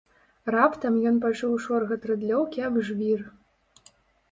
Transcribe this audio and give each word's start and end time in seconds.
Раптам 0.53 0.95
ён 1.09 1.19
пачуў 1.25 1.53
шоргат 1.67 2.09
рыдлёўкі 2.13 2.67
аб 2.71 2.83
жвір. 2.91 3.25